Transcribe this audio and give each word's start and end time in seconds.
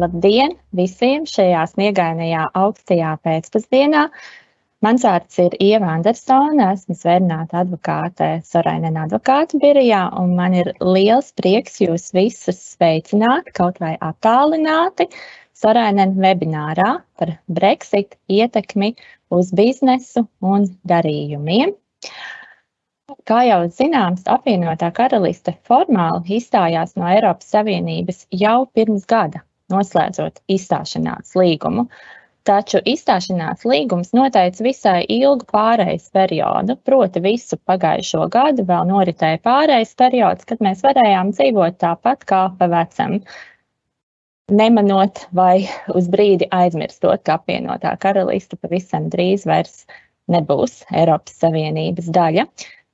Labdien 0.00 0.54
visiem 0.78 1.24
šajā 1.28 1.64
sniegainajā 1.74 2.44
augstajā 2.56 3.10
pēcpusdienā! 3.26 4.04
Mans 4.86 5.02
vārds 5.04 5.40
ir 5.42 5.56
Ieva 5.60 5.90
Andersone, 5.92 6.68
esmu 6.76 6.94
zvērnāta 6.96 7.58
advokāte 7.64 8.28
Sorainena 8.48 9.02
advokātu 9.04 9.60
birojā, 9.60 9.98
un 10.22 10.32
man 10.38 10.56
ir 10.56 10.70
liels 10.80 11.28
prieks 11.36 11.76
jūs 11.82 12.06
visus 12.16 12.62
sveicināt, 12.70 13.50
kaut 13.58 13.82
vai 13.84 13.90
attālināti, 14.08 15.10
Sorainena 15.60 16.16
webinārā 16.24 16.88
par 17.20 17.34
Brexit 17.58 18.16
ietekmi 18.38 18.94
uz 19.36 19.52
biznesu 19.60 20.24
un 20.54 20.64
darījumiem. 20.94 21.76
Kā 23.28 23.42
jau 23.50 23.60
zināms, 23.82 24.24
apvienotā 24.38 24.88
karaliste 24.96 25.58
formāli 25.68 26.40
izstājās 26.40 26.96
no 26.96 27.10
Eiropas 27.10 27.52
Savienības 27.52 28.24
jau 28.46 28.62
pirms 28.72 29.04
gada, 29.12 29.44
noslēdzot 29.72 30.42
izstāšanās 30.50 31.36
līgumu. 31.38 31.86
Taču 32.48 32.80
izstāšanās 32.88 33.66
līgums 33.68 34.14
noteica 34.16 34.64
visai 34.64 35.00
ilgu 35.12 35.44
pārejas 35.52 36.08
periodu, 36.16 36.78
proti 36.88 37.20
visu 37.20 37.58
pagājušo 37.68 38.24
gadu 38.32 38.64
vēl 38.70 38.88
noritēja 38.88 39.42
pārejas 39.44 39.92
periods, 40.00 40.48
kad 40.48 40.62
mēs 40.64 40.80
varējām 40.86 41.34
dzīvot 41.36 41.76
tāpat 41.84 42.24
kā 42.32 42.46
pa 42.56 42.70
vecam, 42.72 43.18
nemanot 44.50 45.26
vai 45.36 45.68
uz 45.94 46.08
brīdi 46.10 46.48
aizmirstot, 46.50 47.22
ka 47.28 47.36
apvienotā 47.38 47.92
karaliste 48.00 48.56
pavisam 48.56 49.10
drīz 49.12 49.44
vairs 49.46 49.84
nebūs 50.32 50.80
Eiropas 50.96 51.36
Savienības 51.44 52.08
daļa. 52.16 52.48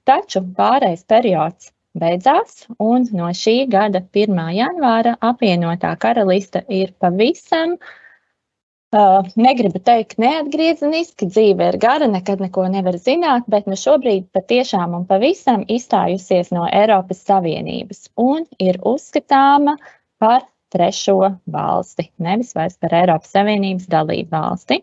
Taču 0.07 0.43
pārējais 0.59 1.07
periods 1.09 1.71
beidzās, 2.01 2.65
un 2.83 3.07
no 3.17 3.29
šī 3.35 3.67
gada 3.73 4.03
1. 4.15 4.41
janvāra 4.57 5.17
apvienotā 5.25 5.93
karaliste 6.01 6.63
ir 6.73 6.93
pavisam, 7.03 7.77
uh, 7.77 9.29
negribu 9.37 9.81
teikt, 9.85 10.19
neatgriezeniski, 10.23 11.29
dzīve 11.33 11.71
ir 11.73 11.79
gara, 11.83 12.09
nekad 12.11 12.43
neko 12.45 12.67
nevar 12.73 12.99
zināt, 13.03 13.47
bet 13.53 13.69
nu 13.71 13.79
šobrīd 13.81 14.29
patiešām 14.37 14.97
un 15.01 15.07
pavisam 15.09 15.65
izstājusies 15.69 16.53
no 16.57 16.67
Eiropas 16.71 17.25
Savienības 17.27 18.11
un 18.21 18.45
ir 18.63 18.81
uzskatāma 18.85 19.77
par 20.23 20.47
trešo 20.75 21.21
valsti, 21.53 22.11
nevis 22.23 22.53
vairs 22.57 22.77
par 22.83 22.95
Eiropas 23.01 23.33
Savienības 23.37 23.89
dalību 23.93 24.33
valsti. 24.33 24.83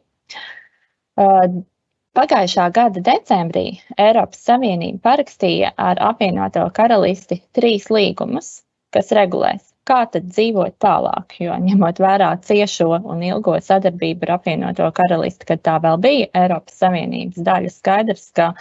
Uh, 1.13 1.63
Pagājušā 2.13 2.67
gada 2.69 3.01
decembrī 3.05 3.61
Eiropas 3.97 4.41
Savienība 4.47 4.99
parakstīja 5.07 5.71
ar 5.81 5.97
apvienoto 6.09 6.65
karalisti 6.77 7.39
trīs 7.57 7.87
līgumus, 7.89 8.49
kas 8.93 9.07
regulēs, 9.17 9.63
kā 9.89 10.03
tad 10.13 10.27
dzīvot 10.27 10.75
tālāk. 10.85 11.33
Jo 11.41 11.57
ņemot 11.63 12.01
vērā 12.03 12.27
ciešo 12.49 12.99
un 13.15 13.23
ilgo 13.25 13.55
sadarbību 13.69 14.27
ar 14.27 14.33
apvienoto 14.35 14.91
karalisti, 14.99 15.47
kad 15.49 15.63
tā 15.65 15.79
vēl 15.87 15.97
bija 16.03 16.27
Eiropas 16.43 16.77
Savienības 16.83 17.41
daļa, 17.49 17.73
skaidrs, 17.79 18.27
ka 18.37 18.51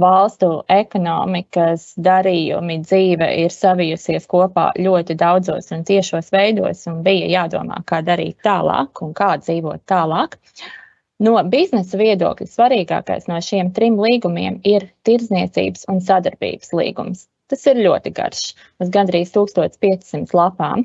valstu 0.00 0.50
ekonomikas 0.78 1.86
darījumi, 2.08 2.78
dzīve 2.86 3.28
ir 3.42 3.52
savijusies 3.52 4.24
kopā 4.32 4.70
ļoti 4.88 5.18
daudzos 5.20 5.68
un 5.76 5.84
tiešos 5.92 6.32
veidos, 6.32 6.88
un 6.88 7.04
bija 7.04 7.28
jādomā, 7.34 7.84
kā 7.84 8.00
darīt 8.08 8.40
tālāk 8.48 9.04
un 9.04 9.12
kā 9.20 9.34
dzīvot 9.44 9.84
tālāk. 9.84 10.40
Uh, 10.40 10.72
No 11.16 11.38
biznesa 11.48 11.96
viedokļa 11.96 12.46
svarīgākais 12.52 13.24
no 13.30 13.38
šiem 13.40 13.70
trim 13.76 13.96
līgumiem 14.00 14.58
ir 14.68 14.90
tirdzniecības 15.08 15.86
un 15.88 16.02
sadarbības 16.04 16.74
līgums. 16.76 17.24
Tas 17.48 17.64
ir 17.70 17.80
ļoti 17.80 18.12
garš, 18.12 18.50
uz 18.82 18.90
gandrīz 18.92 19.32
1500 19.32 20.36
lapām. 20.36 20.84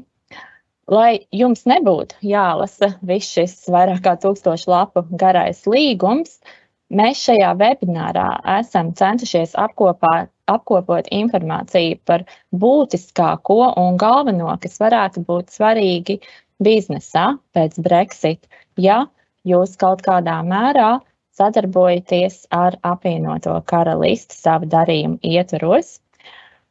Lai 0.91 1.25
jums 1.36 1.66
nebūtu 1.68 2.16
jālasa 2.24 2.94
viss 3.03 3.36
šis 3.36 3.58
vairāk 3.72 4.02
kā 4.08 4.16
tūkstošu 4.24 4.72
lapu 4.72 5.03
garais 5.20 5.66
līgums, 5.68 6.40
mēs 6.88 7.25
šajā 7.28 7.52
webinārā 7.59 8.30
esam 8.59 8.96
centušies 8.96 9.58
apkopā, 9.59 10.28
apkopot 10.52 11.12
informāciju 11.12 12.00
par 12.08 12.24
būtiskāko 12.56 13.74
un 13.84 14.00
galveno, 14.00 14.56
kas 14.64 14.80
varētu 14.80 15.25
būt 15.28 15.52
svarīgi 15.56 16.22
biznesā 16.64 17.34
pēc 17.56 17.80
Brexit. 17.84 18.47
Ja 18.80 19.06
jūs 19.47 19.78
kaut 19.81 20.03
kādā 20.06 20.41
mērā 20.46 21.00
sadarbojaties 21.38 22.46
ar 22.53 22.78
apvienoto 22.85 23.56
karalisti 23.66 24.38
savu 24.38 24.69
darījumu 24.72 25.19
ietvaros. 25.24 25.97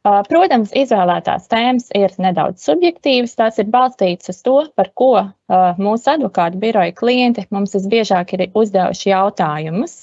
Protams, 0.01 0.71
izvēlētās 0.73 1.43
tēmas 1.51 1.91
ir 1.93 2.13
nedaudz 2.17 2.63
subjektīvas. 2.65 3.35
Tās 3.37 3.59
ir 3.61 3.67
balstītas 3.69 4.31
uz 4.33 4.39
to, 4.47 4.55
par 4.73 4.89
ko 4.97 5.11
mūsu 5.77 6.09
advokātu 6.15 6.57
biroja 6.63 6.95
klienti 6.97 7.45
mums 7.53 7.75
visbiežāk 7.77 8.33
ir 8.33 8.47
uzdevuši 8.57 9.11
jautājumus 9.11 9.93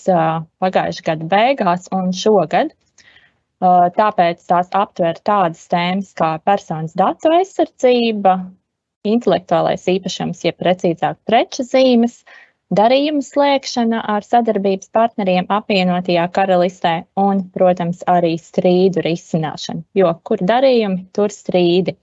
pagājušā 0.62 1.06
gada 1.10 1.30
beigās 1.32 1.90
un 1.94 2.12
šogad. 2.14 2.70
Tāpēc 3.58 4.44
tās 4.46 4.70
aptver 4.70 5.18
tādas 5.26 5.66
tēmas 5.66 6.14
kā 6.14 6.36
personas 6.46 6.94
datu 6.94 7.32
aizsardzība, 7.34 8.36
intelektuālais 9.02 9.82
īpašums, 9.90 10.44
jeb 10.46 10.62
precīzāk 10.62 11.18
preču 11.26 11.66
zīmes, 11.66 12.20
uh, 12.22 12.47
darījumu 12.74 13.22
slēgšana 13.24 14.00
ar 14.14 14.26
sadarbības 14.26 14.90
partneriem 14.92 15.48
apvienotajā 15.52 16.26
karalistē 16.34 16.94
un, 17.20 17.46
protams, 17.54 18.02
arī 18.06 18.34
strīdu 18.40 19.04
risināšana, 19.06 19.84
jo 19.96 20.12
kur 20.24 20.42
darījumi, 20.50 21.06
tur 21.16 21.32
strīdi. 21.32 21.96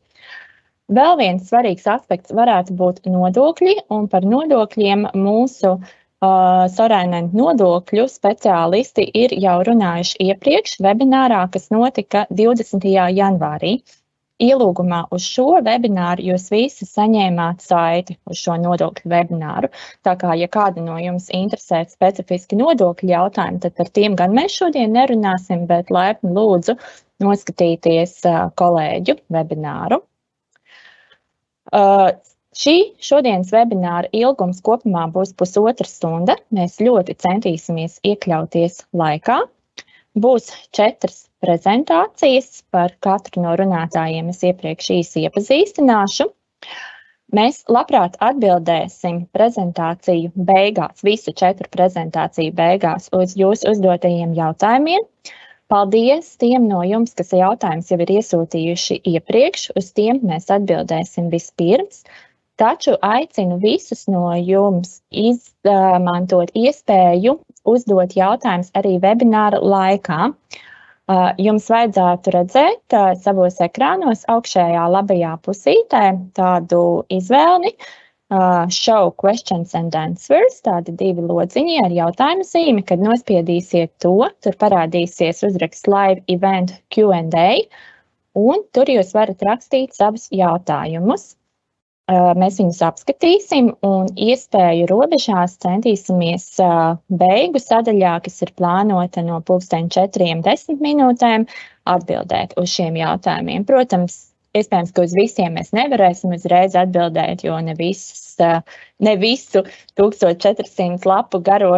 Vēl 0.96 1.16
viens 1.18 1.48
svarīgs 1.50 1.86
aspekts 1.90 2.34
varētu 2.36 2.76
būt 2.78 3.06
nodokļi, 3.10 3.78
un 3.94 4.06
par 4.10 4.26
nodokļiem 4.26 5.08
mūsu 5.18 5.72
uh, 5.80 6.66
Sorainen 6.70 7.32
nodokļu 7.34 8.06
speciālisti 8.10 9.08
ir 9.24 9.34
jau 9.42 9.58
runājuši 9.66 10.30
iepriekš 10.30 10.78
webinārā, 10.86 11.42
kas 11.54 11.72
notika 11.74 12.28
20. 12.30 12.86
janvārī. 13.18 13.80
Ielūgumā 14.44 15.06
uz 15.16 15.24
šo 15.24 15.62
webināru 15.64 16.26
jūs 16.30 16.50
visi 16.52 16.84
saņēmāt 16.90 17.64
saiti 17.64 18.18
uz 18.28 18.42
šo 18.42 18.58
nodokļu 18.60 19.12
webināru. 19.14 19.70
Tā 20.04 20.18
kā, 20.20 20.34
ja 20.36 20.50
kāda 20.52 20.84
no 20.84 20.98
jums 21.00 21.30
interesē 21.32 21.86
specifiski 21.88 22.60
nodokļu 22.60 23.14
jautājumi, 23.14 23.62
tad 23.64 23.78
par 23.80 23.92
tiem 23.96 24.18
gan 24.20 24.36
mēs 24.36 24.58
šodien 24.60 24.92
nerunāsim, 24.92 25.64
bet 25.70 25.94
laipni 25.94 26.34
lūdzu 26.36 26.76
noskatīties 27.24 28.20
kolēģu 28.60 29.20
webināru. 29.32 30.04
Uh, 31.72 32.12
Šī 32.56 32.74
šodienas 33.04 33.50
webināra 33.52 34.08
ilgums 34.16 34.62
kopumā 34.64 35.10
būs 35.12 35.34
pusotra 35.36 35.88
stunda. 35.90 36.38
Mēs 36.56 36.78
ļoti 36.80 37.18
centīsimies 37.20 37.98
iekļauties 38.08 38.78
laikā. 38.96 39.42
Būs 40.16 40.48
četras 40.72 41.25
prezentācijas. 41.44 42.64
Par 42.74 42.96
katru 43.04 43.44
no 43.46 43.56
runātājiem 43.60 44.32
es 44.34 44.44
iepriekš 44.48 44.92
īsi 45.00 45.26
iepazīstināšu. 45.28 46.30
Mēs 47.36 47.64
labprāt 47.76 48.20
atbildēsim 48.24 49.24
prezentāciju 49.36 50.30
beigās, 50.50 51.02
visu 51.04 51.34
četru 51.34 51.68
prezentāciju 51.74 52.54
beigās 52.56 53.10
uz 53.18 53.34
jūsu 53.40 53.74
uzdotajiem 53.74 54.36
jautājumiem. 54.38 55.08
Paldies 55.74 56.28
tiem 56.38 56.68
no 56.70 56.84
jums, 56.86 57.16
kas 57.18 57.34
jautājumus 57.34 57.90
jau 57.90 57.98
ir 58.06 58.14
iesūtījuši 58.20 59.00
iepriekš. 59.16 59.72
Uz 59.82 59.90
tiem 59.98 60.22
mēs 60.30 60.52
atbildēsim 60.54 61.32
vispirms. 61.34 62.04
Taču 62.62 62.94
aicinu 63.04 63.58
visus 63.60 64.06
no 64.08 64.30
jums 64.38 65.00
izmantot 65.10 66.54
iespēju 66.56 67.40
uzdot 67.74 68.14
jautājumus 68.16 68.70
arī 68.78 68.94
webināra 69.04 69.60
laikā. 69.60 70.30
Uh, 70.30 70.62
Jums 71.38 71.68
vajadzētu 71.70 72.32
redzēt 72.34 72.96
savos 73.22 73.60
ekrānos 73.62 74.24
augšējā 74.34 74.86
labajā 74.90 75.36
pusītē 75.46 76.02
tādu 76.40 76.80
izvēli, 77.14 77.76
show 78.74 79.12
questions 79.24 79.76
and 79.78 79.94
answers, 79.94 80.58
tādi 80.66 80.96
divi 80.98 81.22
lodziņi 81.22 81.78
ar 81.84 81.94
jautājumu 81.94 82.48
zīmi. 82.50 82.82
Kad 82.90 83.06
nospiedīsiet 83.06 83.94
to, 84.02 84.16
tur 84.42 84.58
parādīsies 84.58 85.46
uzraksts 85.46 85.86
live 85.86 86.26
event 86.28 86.74
Q&A, 86.90 87.50
un 88.34 88.66
tur 88.74 88.90
jūs 88.90 89.14
varat 89.14 89.46
rakstīt 89.46 89.94
savus 89.94 90.26
jautājumus. 90.34 91.36
Mēs 92.12 92.60
viņus 92.62 92.84
apskatīsim 92.86 93.72
un 93.88 94.12
iespēju 94.14 94.86
robežās 94.92 95.56
centīsimies 95.64 96.46
beigu 97.10 97.62
sadaļā, 97.64 98.20
kas 98.28 98.44
ir 98.46 98.52
plānota 98.60 99.24
no 99.26 99.40
četriem 99.42 100.44
desmit 100.46 100.84
minūtēm, 100.86 101.48
atbildēt 101.90 102.54
uz 102.62 102.70
šiem 102.70 103.00
jautājumiem. 103.02 103.66
Protams, 103.66 104.20
iespējams, 104.54 104.94
ka 104.94 105.08
uz 105.08 105.18
visiem 105.18 105.58
mēs 105.58 105.74
nevarēsim 105.74 106.38
uzreiz 106.38 106.78
atbildēt, 106.78 107.42
jo 107.48 107.58
ne, 107.66 107.74
visas, 107.74 108.38
ne 109.02 109.16
visu 109.18 109.66
1400 109.98 111.10
lapu 111.10 111.42
garo 111.42 111.76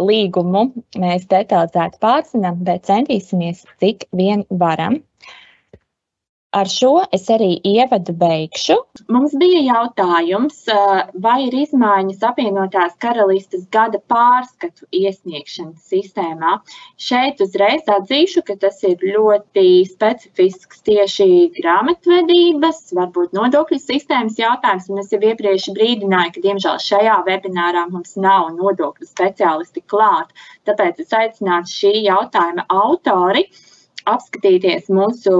līgumu 0.00 0.70
mēs 0.96 1.28
detalizēti 1.28 2.00
pārzinām, 2.00 2.64
bet 2.64 2.88
centīsimies, 2.88 3.66
cik 3.84 4.08
vien 4.16 4.46
varam. 4.48 5.02
Ar 6.52 6.68
šo 6.68 6.90
es 7.16 7.30
arī 7.32 7.54
ievadu 7.64 8.12
beigšu. 8.20 8.74
Mums 9.14 9.32
bija 9.40 9.62
jautājums, 9.64 10.58
vai 11.26 11.36
ir 11.46 11.54
izmaiņas 11.62 12.26
apvienotās 12.28 12.98
karalistes 13.00 13.62
gada 13.72 13.96
pārskatu 14.12 14.84
iesniegšanas 14.98 15.88
sistēmā. 15.94 16.58
Šeit 17.00 17.40
uzreiz 17.40 17.88
atzīšu, 17.96 18.44
ka 18.50 18.58
tas 18.66 18.84
ir 18.84 19.00
ļoti 19.14 19.64
specifisks 19.94 20.84
tieši 20.90 21.30
grāmatvedības, 21.56 22.84
varbūt 23.00 23.32
nodokļu 23.40 23.80
sistēmas 23.86 24.36
jautājums. 24.44 24.92
Un 24.92 25.00
es 25.06 25.16
jau 25.16 25.24
iepriekš 25.24 25.72
brīdināju, 25.72 26.36
ka 26.36 26.46
diemžēl 26.50 26.80
šajā 26.90 27.18
webinārā 27.32 27.88
mums 27.96 28.18
nav 28.20 28.52
nodokļu 28.60 29.08
speciālisti 29.08 29.88
klāt. 29.88 30.36
Tāpēc 30.68 31.00
es 31.06 31.16
aicinātu 31.16 31.78
šī 31.80 31.98
jautājuma 32.12 32.68
autori 32.68 33.48
apskatīties 34.10 34.90
mūsu 34.92 35.34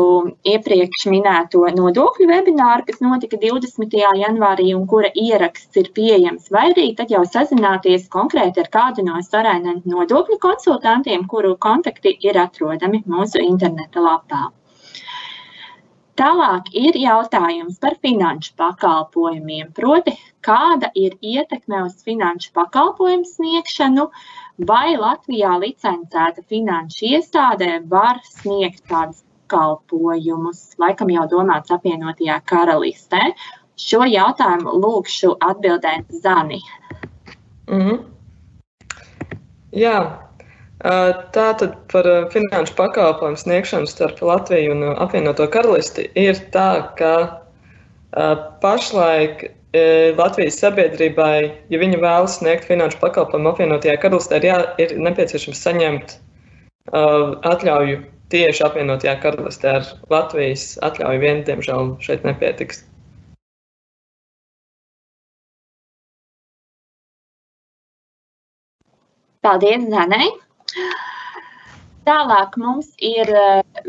iepriekš 0.52 1.06
minēto 1.12 1.64
nodokļu 1.76 2.28
webināru, 2.30 2.86
kas 2.88 3.02
notika 3.04 3.40
20. 3.42 3.98
janvārī 4.22 4.70
un 4.76 4.86
kura 4.92 5.10
ieraksts 5.24 5.82
ir 5.82 5.90
pieejams, 5.96 6.48
vai 6.54 6.68
arī 6.70 6.88
tad 6.98 7.12
jau 7.14 7.24
sazināties 7.26 8.08
konkrēti 8.12 8.64
ar 8.64 8.72
kādu 8.78 9.06
no 9.08 9.20
sarēniem 9.26 9.82
nodokļu 9.94 10.40
konsultantiem, 10.46 11.28
kuru 11.34 11.56
kontakti 11.68 12.16
ir 12.28 12.40
atrodami 12.46 13.02
mūsu 13.06 13.42
interneta 13.42 14.04
lapā. 14.04 14.50
Tālāk 16.20 16.68
ir 16.76 16.96
jautājums 17.00 17.78
par 17.80 17.94
finanšu 18.04 18.52
pakalpojumiem, 18.60 19.70
proti, 19.72 20.12
kāda 20.44 20.90
ir 20.94 21.16
ietekme 21.24 21.80
uz 21.86 22.02
finanšu 22.04 22.52
pakalpojumu 22.58 23.24
sniegšanu, 23.24 24.08
vai 24.68 24.96
Latvijā 25.00 25.54
licencēta 25.62 26.44
finanšu 26.52 27.08
iestādē 27.14 27.78
var 27.88 28.20
sniegt 28.28 28.84
tādus 28.92 29.24
pakalpojumus, 29.52 30.76
laikam 30.80 31.10
jau 31.12 31.26
domāts 31.28 31.72
apvienotajā 31.72 32.40
karalistē. 32.44 33.32
Šo 33.76 34.04
jautājumu 34.04 34.76
lūkšu 34.84 35.36
atbildēt 35.40 36.12
Zani. 36.22 36.60
Mm 37.68 37.80
-hmm. 37.80 37.98
Jā, 39.72 39.96
tā 40.82 41.46
tad 41.60 41.76
par 41.92 42.06
finanšu 42.32 42.74
pakalpojumu 42.78 43.38
sniegšanu 43.38 43.86
starp 43.86 44.22
Latviju 44.22 44.74
un 44.74 44.84
apvienoto 44.98 45.46
karalisti 45.46 46.08
ir 46.18 46.40
tā, 46.54 46.90
ka 46.98 47.14
pašlaik 48.62 49.46
Latvijas 50.18 50.58
sabiedrībai, 50.60 51.52
ja 51.72 51.78
viņi 51.80 52.02
vēlas 52.02 52.36
sniegt 52.40 52.66
finanšu 52.68 52.98
pakalpojumu 53.00 53.54
apvienotajā 53.54 53.96
karalistē, 54.02 54.42
ir, 54.42 54.48
jā, 54.50 54.58
ir 54.82 54.98
nepieciešams 55.00 55.62
saņemt 55.64 56.16
atļauju 56.92 58.02
tieši 58.34 58.64
apvienotajā 58.66 59.16
karalistē. 59.22 59.78
Ar 59.78 59.88
Latvijas 60.12 60.74
atļauju 60.84 61.22
vien, 61.22 61.44
diemžēl, 61.46 61.94
šeit 62.04 62.26
nepietiks. 62.28 62.84
Paldies, 69.42 69.88
Zanai! 69.90 70.28
Tālāk 72.06 72.56
mums 72.58 72.88
ir 72.98 73.30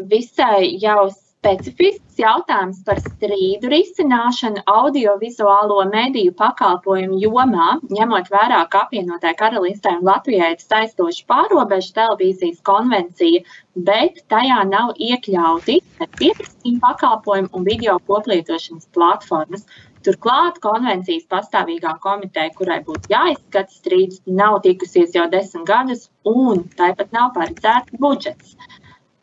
visai 0.09 0.75
jau 0.81 1.09
specifisks 1.43 2.21
jautājums 2.21 2.77
par 2.87 2.99
strīdu 3.03 3.67
risināšanu 3.73 4.61
audiovizuālo 4.69 5.81
mediju 5.91 6.31
pakalpojumu 6.39 7.17
jomā, 7.23 7.65
ņemot 7.91 8.29
vērā, 8.31 8.61
ka 8.71 8.85
apvienotāji 8.85 9.39
karalistē 9.41 9.95
un 9.97 10.07
Latvijai 10.07 10.53
ir 10.55 10.63
saistoša 10.63 11.25
pārobežu 11.33 11.91
televīzijas 11.97 12.61
konvencija, 12.69 13.43
bet 13.89 14.21
tajā 14.31 14.61
nav 14.69 14.93
iekļauti 15.09 15.79
pieprasījuma 16.19 16.83
pakalpojumu 16.85 17.51
un 17.59 17.67
video 17.67 17.97
koplietošanas 18.07 18.87
platformas. 18.95 19.67
Turklāt 20.03 20.57
konvencijas 20.63 21.23
pastāvīgā 21.31 21.93
komiteja, 22.03 22.51
kurai 22.57 22.81
būtu 22.83 23.11
jāizskata 23.13 23.71
strīdus, 23.71 24.19
nav 24.27 24.57
tikusies 24.65 25.13
jau 25.15 25.29
desmit 25.31 25.63
gadus, 25.69 26.09
un 26.27 26.65
tāpat 26.75 27.13
nav 27.15 27.31
paredzēts 27.37 27.95
budžets. 28.03 28.57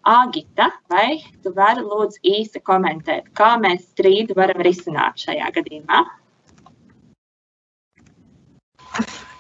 Agita, 0.08 0.70
vai 0.88 1.20
tu 1.44 1.52
vari 1.52 1.84
lūdzu 1.84 2.22
īsi 2.24 2.62
komentēt, 2.64 3.28
kā 3.36 3.50
mēs 3.60 3.84
strīdu 3.90 4.32
varam 4.38 4.62
risināt 4.64 5.20
šajā 5.20 5.50
gadījumā? 5.58 6.00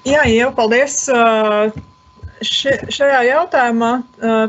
Jā, 0.04 0.26
jau 0.28 0.50
paldies. 0.56 1.06
Še, 2.40 2.72
šajā 2.88 3.20
jautājumā 3.28 3.90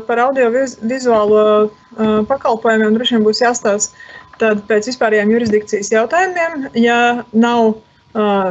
par 0.06 0.20
audiovizuālo 0.28 1.42
pakalpojumiem 2.28 2.94
droši 2.96 3.18
vien 3.18 3.26
būs 3.26 3.42
jāstāsta 3.42 3.96
tad 4.42 4.66
pēc 4.68 4.90
vispārējām 4.90 5.32
jurisdikcijas 5.36 5.92
jautājumiem, 5.94 6.68
ja 6.82 6.98
nav 7.32 7.76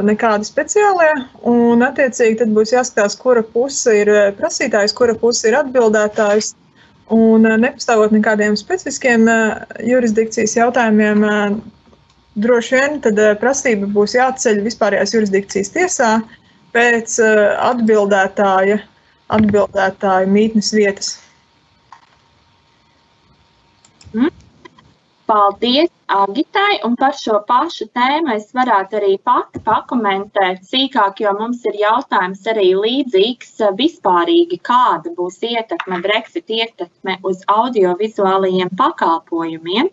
nekādi 0.02 0.46
speciālie, 0.46 1.12
un 1.46 1.82
attiecīgi 1.86 2.40
tad 2.40 2.50
būs 2.54 2.72
jāskatās, 2.74 3.14
kura 3.16 3.42
puse 3.42 3.94
ir 4.00 4.10
prasītājs, 4.38 4.94
kura 4.98 5.14
puse 5.14 5.48
ir 5.48 5.58
atbildētājs. 5.60 6.54
Un 7.12 7.44
eh, 7.46 7.58
nepastāvot 7.60 8.12
nekādiem 8.14 8.56
specifiskiem 8.56 9.28
eh, 9.28 9.62
jurisdikcijas 9.84 10.56
jautājumiem, 10.56 11.26
droši 12.40 12.78
vien 12.78 13.00
tad 13.04 13.18
prasība 13.40 13.86
būs 13.92 14.14
jāceļ 14.16 14.62
vispārējās 14.64 15.12
jurisdikcijas 15.14 15.70
tiesā 15.74 16.12
pēc 16.72 17.18
atbildētāja, 17.20 18.78
atbildētāja 19.28 20.30
mītnes 20.32 20.72
vietas. 20.72 21.18
Mm. 24.14 24.32
Paldies 25.32 25.88
Agitai, 26.12 26.80
un 26.84 26.92
par 27.00 27.14
šo 27.16 27.38
pašu 27.48 27.86
tēmu 27.96 28.34
es 28.34 28.50
varētu 28.52 28.98
arī 28.98 29.14
pati 29.28 29.62
pakomentēt 29.64 30.60
sīkāk, 30.68 31.22
jo 31.24 31.32
mums 31.38 31.62
ir 31.70 31.78
jautājums 31.80 32.42
arī 32.52 32.66
līdzīgs 32.76 33.54
vispārīgi, 33.78 34.58
kāda 34.68 35.14
būs 35.16 35.40
ietekme, 35.48 36.02
Brexit 36.04 36.52
ietekme 36.52 37.16
uz 37.24 37.40
audiovizuālajiem 37.48 38.74
pakalpojumiem. 38.76 39.88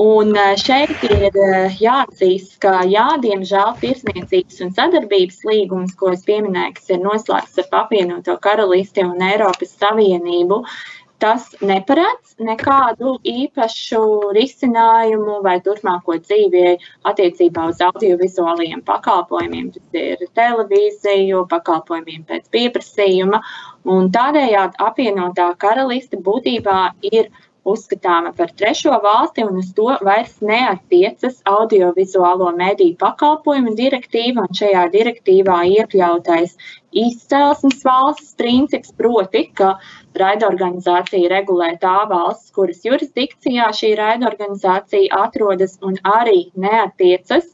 Un 0.00 0.36
e, 0.36 0.44
šeit 0.60 1.08
ir 1.08 1.24
e, 1.32 1.48
jāatzīst, 1.80 2.60
ka, 2.62 2.76
jā, 2.88 3.08
diemžēl, 3.24 3.72
tirsniecības 3.80 4.60
un 4.66 4.76
sadarbības 4.76 5.40
līgums, 5.48 5.96
ko 5.98 6.12
es 6.12 6.22
pieminēju, 6.28 6.76
kas 6.76 6.92
ir 6.92 7.00
noslēgts 7.02 7.64
ar 7.64 7.80
apvienoto 7.80 8.36
karalisti 8.44 9.02
un 9.08 9.24
Eiropas 9.24 9.74
Savienību, 9.80 10.60
uh, 10.62 10.78
tas 11.20 11.46
neparedz 11.60 12.34
nekādu 12.40 13.14
īpašu 13.28 14.02
risinājumu 14.36 15.40
vai 15.44 15.58
turpmāko 15.64 16.16
dzīvi 16.22 16.64
attiecībā 17.10 17.66
uz 17.70 17.82
audiovizuālajiem 17.84 18.82
pakalpojumiem. 18.88 19.70
Tas 19.76 20.00
ir 20.00 20.24
televīziju, 20.38 21.44
pakalpojumiem 21.52 22.24
pēc 22.30 22.48
pieprasījuma. 22.54 23.42
Un 23.90 24.10
tādējādi 24.14 24.80
apvienotā 24.88 25.52
karaliste 25.60 26.20
būtībā 26.24 26.80
ir 27.12 27.30
uzskatāma 27.68 28.32
par 28.36 28.52
trešo 28.56 28.96
valsti, 29.04 29.44
un 29.44 29.58
uz 29.60 29.70
to 29.76 29.88
vairs 30.06 30.36
neatiecas 30.44 31.40
audiovizuālo 31.48 32.50
mediju 32.56 32.96
pakalpojumu 33.00 33.74
direktīva. 33.78 34.46
Šajā 34.60 34.86
direktīvā 34.94 35.58
iekļautais 35.76 36.56
izcelsmes 37.04 37.84
valsts 37.86 38.32
princips, 38.40 38.94
proti, 38.96 39.44
ka 39.54 39.74
raidorganizācija 40.20 41.30
regulē 41.32 41.74
tā 41.82 41.98
valsts, 42.10 42.50
kuras 42.56 42.82
jurisdikcijā 42.86 43.70
šī 43.76 43.94
raidorganizācija 44.00 45.22
atrodas, 45.26 45.78
un 45.82 46.00
arī 46.16 46.48
neatiecas 46.56 47.46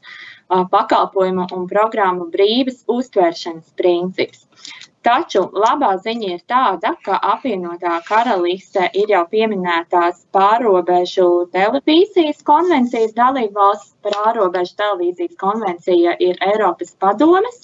pakalpojumu 0.46 1.48
un 1.56 1.66
programmu 1.70 2.28
brīvas 2.32 2.84
uztvēršanas 2.86 3.74
princips. 3.78 4.46
Taču 5.06 5.40
labā 5.62 5.92
ziņa 6.02 6.28
ir 6.34 6.40
tāda, 6.50 6.90
ka 7.06 7.16
apvienotā 7.32 7.98
karaliste 8.08 8.88
ir 9.00 9.12
jau 9.12 9.20
pieminētās 9.34 10.24
pārobežu 10.34 11.26
televīzijas 11.52 12.40
konvencijas 12.48 13.12
dalībvalsts. 13.18 13.92
Pārobežu 14.06 14.74
televīzijas 14.80 15.36
konvencija 15.44 16.16
ir 16.28 16.42
Eiropas 16.48 16.90
padomes 17.04 17.62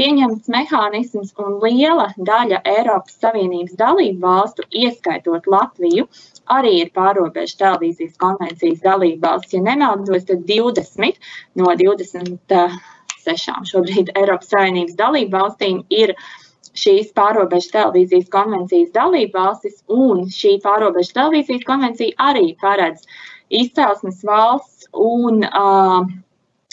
pieņemts 0.00 0.50
mehānisms 0.56 1.30
un 1.44 1.60
liela 1.62 2.08
daļa 2.32 2.60
Eiropas 2.74 3.22
Savienības 3.22 3.78
dalību 3.84 4.20
valstu, 4.26 4.66
ieskaitot 4.82 5.46
Latviju, 5.54 6.10
arī 6.58 6.76
ir 6.80 6.92
pārobežu 6.98 7.54
televīzijas 7.62 8.18
konvencijas 8.26 8.82
dalībvalsts. 8.90 9.54
Ja 9.54 9.62
nemaldos, 9.70 10.26
tad 10.26 10.42
20 10.50 11.22
no 11.62 11.70
26 11.86 13.74
šobrīd 13.74 14.14
Eiropas 14.18 14.50
Savienības 14.56 14.98
dalību 14.98 15.36
valstīm 15.38 15.84
ir 16.02 16.18
uh, 16.18 16.30
šīs 16.78 17.10
pārobežu 17.16 17.72
televīzijas 17.74 18.30
konvencijas 18.32 18.92
dalība 18.94 19.46
valstis, 19.46 19.82
un 19.88 20.26
šī 20.30 20.56
pārobežu 20.64 21.16
televīzijas 21.18 21.66
konvencija 21.66 22.30
arī 22.30 22.54
paredz 22.60 23.06
izcelsmes 23.50 24.22
valsts 24.26 24.88
un 24.94 25.44
uh, 25.46 26.06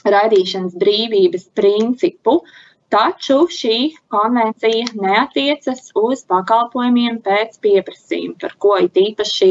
raidīšanas 0.05 0.77
brīvības 0.79 1.49
principu. 1.57 2.41
Taču 2.87 3.41
šī 3.51 3.77
konvencija 4.13 4.93
neatiecas 4.95 5.89
uz 5.99 6.21
pakalpojumiem 6.29 7.17
pēc 7.25 7.57
pieprasījuma, 7.65 8.37
par 8.39 8.53
ko 8.63 8.77
it 8.79 8.95
īpaši 9.01 9.49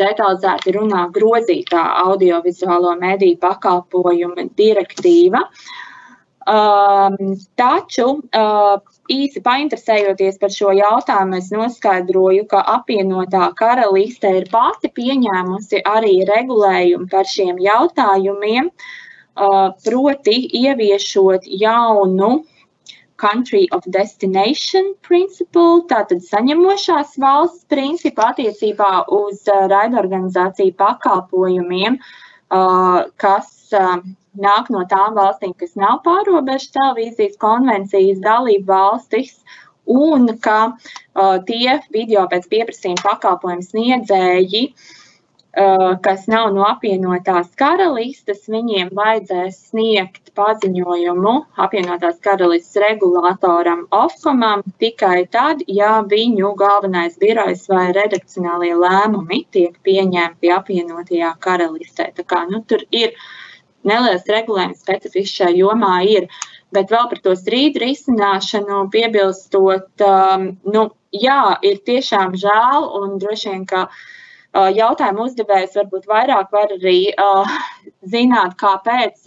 detalizēti 0.00 0.72
runā 0.78 1.02
grozītā 1.12 1.82
audiovizuālo 2.06 2.94
mediju 3.02 3.36
pakalpojumu 3.42 4.46
direktīva. 4.56 5.44
Um, 6.42 7.36
taču 7.54 8.06
uh, 8.18 8.80
īsi 9.12 9.38
painteresējoties 9.44 10.40
par 10.42 10.50
šo 10.50 10.72
jautājumu, 10.74 11.36
es 11.38 11.52
noskaidroju, 11.54 12.48
ka 12.50 12.62
apvienotā 12.72 13.52
karaliste 13.58 14.32
ir 14.40 14.48
pati 14.50 14.90
pieņēmusi 14.90 15.84
arī 15.86 16.24
regulējumu 16.26 17.06
par 17.12 17.28
šiem 17.30 17.60
jautājumiem, 17.62 18.72
uh, 18.72 19.68
proti 19.86 20.34
ieviešot 20.62 21.46
jaunu 21.62 22.32
country 23.22 23.68
of 23.70 23.86
destination 23.86 24.96
principle, 25.06 25.84
tātad 25.86 26.24
saņemošās 26.26 27.14
valsts 27.22 27.68
principu 27.70 28.24
attiecībā 28.26 29.04
uz 29.14 29.46
uh, 29.46 29.68
raidorganizāciju 29.70 30.74
pakalpojumiem, 30.74 32.00
uh, 32.02 33.06
kas 33.22 33.70
uh, 33.78 34.02
nāk 34.38 34.70
no 34.74 34.84
tām 34.88 35.18
valstīm, 35.18 35.52
kas 35.58 35.76
nav 35.76 36.00
pārobežu 36.06 36.72
televīzijas 36.76 37.36
konvencijas 37.42 38.22
dalību 38.24 38.66
valstis, 38.70 39.36
un 39.84 40.30
ka 40.40 40.58
tie 41.48 41.78
video 41.94 42.24
pēc 42.30 42.48
pieprasījuma 42.48 43.02
pakalpojumu 43.02 43.66
sniedzēji 43.66 44.66
uh, 44.68 44.90
Uh, 45.52 45.98
kas 46.00 46.22
nav 46.32 46.46
no 46.56 46.62
apvienotās 46.64 47.50
karalistes, 47.60 48.46
viņiem 48.48 48.88
vajadzēs 48.96 49.58
sniegt 49.68 50.30
paziņojumu 50.38 51.34
apvienotās 51.60 52.22
karalistes 52.24 52.80
regulātoram 52.80 53.82
Ofcomam 53.92 54.62
tikai 54.80 55.26
tad, 55.36 55.60
ja 55.68 55.98
viņu 56.08 56.54
galvenais 56.56 57.20
birojs 57.20 57.66
vai 57.68 57.90
redakcionālie 57.92 58.72
lēmumi 58.80 59.42
tiek 59.52 59.76
pieņemti 59.84 60.54
apvienotajā 60.56 61.34
karalistē. 61.44 62.08
Tā 62.16 62.24
kā, 62.24 62.46
nu, 62.48 62.62
tur 62.64 62.88
ir 62.88 63.12
neliels 63.88 64.26
regulējums 64.30 64.82
specifisks 64.84 65.38
šajā 65.40 65.52
jomā 65.58 65.94
ir, 66.08 66.28
bet 66.74 66.92
vēl 66.92 67.08
par 67.10 67.20
to 67.24 67.34
strīdu 67.38 67.82
risināšanu 67.82 68.86
piebilstot, 68.94 70.04
um, 70.06 70.48
nu, 70.74 70.88
jā, 71.12 71.56
ir 71.66 71.80
tiešām 71.86 72.36
žēl 72.40 72.88
un 73.00 73.18
droši 73.22 73.50
vien, 73.52 73.66
ka 73.68 73.86
uh, 73.88 74.68
jautājumu 74.72 75.26
uzdevējs 75.28 75.76
varbūt 75.80 76.08
vairāk 76.10 76.54
var 76.54 76.72
arī 76.78 76.96
uh, 77.12 77.58
zināt, 78.14 78.56
kāpēc, 78.62 79.20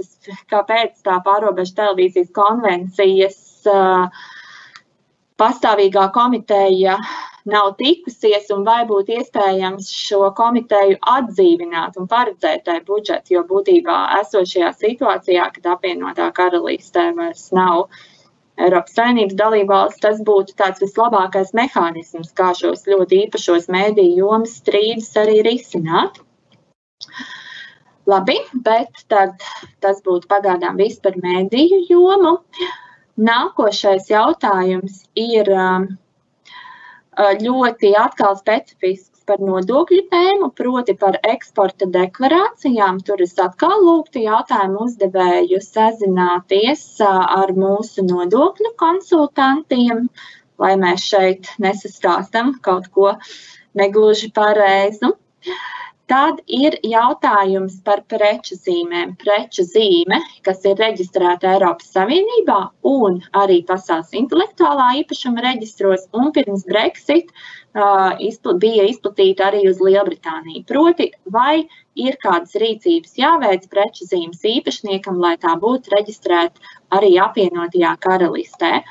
kāpēc 0.51 1.05
tā 1.05 1.19
pārobežu 1.25 1.77
televīzijas 1.81 2.33
konvencijas 2.35 3.39
uh, 3.69 4.09
pastāvīgā 5.39 6.09
komiteja 6.15 6.97
nav 7.45 7.75
tikusies 7.79 8.49
un 8.55 8.65
vai 8.65 8.81
būtu 8.89 9.19
iespējams 9.19 9.91
šo 9.93 10.31
komiteju 10.37 10.97
atdzīvināt 11.15 11.99
un 12.01 12.09
paredzēt 12.09 12.65
tai 12.65 12.79
budžetu, 12.87 13.35
jo 13.35 13.45
būtībā 13.49 13.99
esošajā 14.21 14.71
situācijā, 14.81 15.47
kad 15.55 15.71
apvienotā 15.75 16.31
karalīstē 16.39 17.11
vairs 17.19 17.47
nav 17.55 17.87
Eiropas 18.55 18.95
Savienības 18.95 19.35
dalībvalsts, 19.37 20.01
tas 20.01 20.21
būtu 20.25 20.55
tāds 20.57 20.81
vislabākais 20.81 21.51
mehānisms, 21.57 22.31
kā 22.37 22.53
šos 22.55 22.85
ļoti 22.87 23.25
īpašos 23.25 23.67
mēdīju 23.75 24.21
jomas 24.21 24.55
strīdus 24.61 25.11
arī 25.19 25.41
risināt. 25.45 26.21
Labi, 28.09 28.37
bet 28.65 29.03
tad 29.11 29.43
tas 29.83 30.01
būtu 30.05 30.29
pagaidām 30.31 30.79
viss 30.79 31.01
par 31.03 31.17
mēdīju 31.19 31.83
jomu. 31.89 32.37
Nākošais 33.15 34.09
jautājums 34.11 35.03
ir 35.19 35.49
um, 35.51 35.87
ļoti 37.17 37.93
atkal 37.97 38.35
specifisks 38.39 39.23
par 39.25 39.41
nodokļu 39.41 40.03
tēmu, 40.11 40.51
proti 40.55 40.95
par 41.01 41.17
eksporta 41.25 41.87
deklarācijām. 41.89 43.01
Tur 43.05 43.23
es 43.25 43.33
atkal 43.41 43.81
lūgtu 43.87 44.21
jautājumu 44.25 44.85
uzdevēju 44.85 45.61
sazināties 45.65 46.85
ar 47.01 47.53
mūsu 47.57 48.05
nodokļu 48.05 48.75
konsultantiem, 48.77 50.07
lai 50.61 50.73
mēs 50.81 51.07
šeit 51.09 51.49
nesastāstam 51.59 52.55
kaut 52.65 52.91
ko 52.93 53.15
negluži 53.75 54.31
pareizu. 54.35 55.15
Tad 56.11 56.37
ir 56.45 56.75
jautājums 56.85 57.79
par 57.85 58.03
preču 58.13 58.53
zīmēm. 58.59 59.15
Preču 59.17 59.63
zīme, 59.65 60.19
kas 60.45 60.61
ir 60.69 60.77
reģistrēta 60.77 61.55
Eiropas 61.55 61.87
Savienībā 61.95 62.57
un 62.85 63.17
arī 63.33 63.63
pasaules 63.65 64.13
intelektuālā 64.13 64.91
īpašuma 64.99 65.41
reģistros, 65.47 66.05
un 66.13 66.29
pirms 66.35 66.67
Brexit 66.69 67.33
bija 68.61 68.85
izplatīta 68.85 69.47
arī 69.49 69.63
uz 69.71 69.81
Lielbritāniju. 69.81 70.61
Proti, 70.69 71.09
vai 71.25 71.65
ir 71.97 72.19
kādas 72.21 72.53
rīcības 72.61 73.17
jāveic 73.17 73.65
preču 73.73 74.05
zīmes 74.05 74.45
īpašniekam, 74.45 75.17
lai 75.17 75.33
tā 75.41 75.57
būtu 75.57 75.89
reģistrēta 75.97 76.77
arī 76.93 77.15
apvienotajā 77.17 77.95
karalistē. 78.05 78.83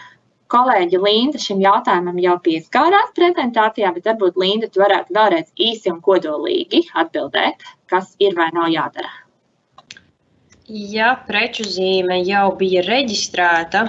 Kolēģi 0.55 0.99
Linda 1.03 1.41
šim 1.43 1.59
jautājumam 1.65 2.21
jau 2.23 2.37
pieskārās 2.45 3.11
prezentācijā, 3.17 3.91
bet 3.97 4.07
varbūt 4.07 4.39
Linda, 4.39 4.71
tu 4.71 4.85
varētu 4.85 5.17
vēlreiz 5.17 5.51
īsi 5.59 5.91
un 5.91 5.99
kodolīgi 6.05 6.85
atbildēt, 7.03 7.67
kas 7.91 8.15
ir 8.23 8.39
vai 8.39 8.53
nav 8.55 8.71
jādara. 8.71 9.11
Ja 10.65 11.11
preču 11.27 11.67
zīme 11.69 12.23
jau 12.25 12.47
bija 12.57 12.81
reģistrēta, 12.87 13.83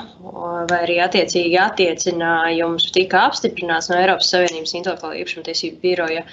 vai 0.67 0.79
arī 0.81 0.97
attiecīgi 1.05 1.55
attiecinājums 1.61 2.89
tika 2.97 3.21
apstiprināts 3.29 3.87
no 3.87 3.95
Eiropas 4.01 4.33
Savienības 4.33 4.75
intelektuālā 4.75 5.21
īpašuma 5.21 5.45
tiesību 5.45 5.79
biroja 5.85 6.25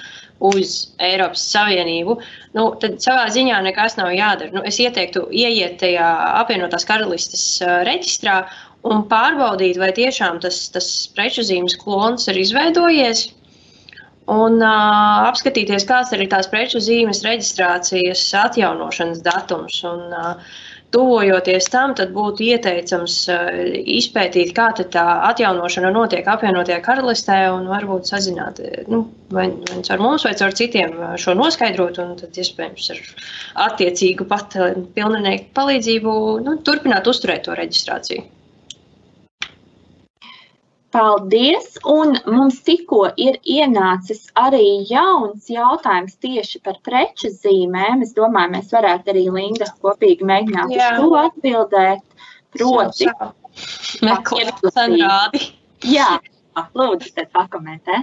uz 0.42 0.74
Eiropas 0.98 1.44
Savienību, 1.52 2.16
nu, 2.58 2.66
tad 2.82 2.98
savā 3.04 3.28
ziņā 3.30 3.60
nekas 3.68 3.94
nav 4.00 4.10
jādara. 4.16 4.50
Nu, 4.56 4.64
es 4.66 4.80
ieteiktu 4.82 5.28
ieiet 5.30 5.78
tajā 5.84 6.10
apvienotās 6.42 6.88
karalistes 6.90 7.46
reģistrā 7.86 8.40
un 8.88 9.04
pārbaudīt, 9.10 9.78
vai 9.78 9.92
tiešām 9.96 10.40
tas, 10.42 10.64
tas 10.74 10.88
preču 11.14 11.44
zīmes 11.46 11.78
klons 11.78 12.28
ir 12.30 12.40
izveidojies 12.42 13.28
un 14.30 14.60
uh, 14.62 15.28
apskatīties, 15.28 15.86
kāds 15.88 16.12
ir 16.14 16.26
tās 16.30 16.50
preču 16.50 16.82
zīmes 16.82 17.24
reģistrācijas 17.26 18.28
atjaunošanas 18.46 19.24
datums. 19.26 19.82
Un, 19.88 20.06
uh, 20.12 20.60
Tuvojoties 20.92 21.70
tam, 21.72 21.94
tad 21.96 22.10
būtu 22.12 22.44
ieteicams 22.52 23.14
uh, 23.32 23.46
izpētīt, 23.94 24.50
kā 24.52 24.66
tā 24.76 25.04
atjaunošana 25.30 25.88
notiek 25.94 26.26
apvienotajā 26.28 26.82
karalistē, 26.84 27.38
un 27.54 27.64
varbūt 27.70 28.10
sazināt 28.10 28.60
nu, 28.92 29.00
vai, 29.32 29.46
vai 29.70 29.78
ar 29.80 30.04
mums, 30.04 30.26
vai 30.28 30.34
ar 30.36 30.52
citiem 30.58 30.92
šo 31.16 31.32
noskaidrot, 31.38 31.96
un 32.04 32.12
tad 32.20 32.36
iespējams 32.36 32.90
ar 32.92 33.00
attiecīgu 33.70 34.28
pat 34.28 34.58
pilninieku 34.92 35.48
palīdzību 35.56 36.14
nu, 36.44 36.58
turpināt 36.60 37.08
uzturēt 37.08 37.48
to 37.48 37.56
reģistrāciju. 37.56 38.28
Paldies! 40.92 41.78
Un 41.88 42.18
mums 42.28 42.58
tikko 42.66 43.06
ir 43.16 43.38
ienācis 43.48 44.26
arī 44.36 44.84
jauns 44.90 45.48
jautājums 45.48 46.18
tieši 46.20 46.60
par 46.66 46.76
preču 46.84 47.30
zīmēm. 47.32 48.04
Es 48.04 48.12
domāju, 48.16 48.52
mēs 48.58 48.74
varētu 48.76 49.14
arī 49.14 49.26
Linda 49.32 49.70
kopīgi 49.80 50.28
mēģināt 50.28 50.74
Jā. 50.76 50.90
uz 50.92 51.00
to 51.00 51.20
atbildēt. 51.22 52.04
Proti, 52.52 53.08
meklēt, 54.04 54.58
Jā, 55.88 56.10
lūdzu, 56.76 57.14
tad 57.16 57.30
pakomentē. 57.32 58.02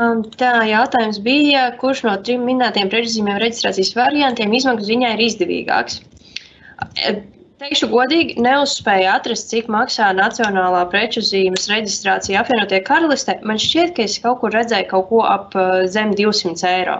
Um, 0.00 0.22
tā 0.40 0.54
jautājums 0.64 1.18
bija, 1.20 1.66
kurš 1.80 2.06
no 2.06 2.14
trim 2.24 2.46
minētiem 2.48 2.88
preču 2.88 3.20
reģistrācijas 3.44 3.92
variantiem 3.98 4.54
izmaksu 4.56 4.88
ziņā 4.88 5.12
ir 5.18 5.22
izdevīgāks? 5.26 6.00
Teikšu 7.60 7.90
godīgi, 7.92 8.38
neuzspēju 8.40 9.08
atrast, 9.12 9.50
cik 9.50 9.66
maksā 9.68 10.06
Nacionālā 10.16 10.80
preču 10.88 11.20
zīmes 11.20 11.66
reģistrācija 11.68 12.40
apvienotie 12.40 12.78
karalistē. 12.86 13.34
Man 13.50 13.58
šķiet, 13.60 13.90
ka 13.98 14.06
es 14.08 14.14
kaut 14.22 14.38
kur 14.40 14.54
redzēju 14.56 14.86
kaut 14.88 15.10
ko 15.10 15.18
ap 15.28 15.56
uh, 15.60 15.82
zem 15.96 16.14
200 16.16 16.70
eiro. 16.70 16.94